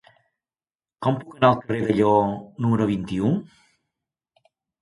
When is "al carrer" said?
1.53-1.81